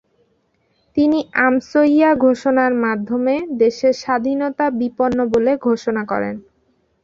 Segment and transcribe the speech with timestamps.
[0.97, 6.35] তিনি আমসইয়া ঘোষণার মাধ্যমে দেশের স্বাধীনতা বিপন্ন বলে ঘোষণা করেন।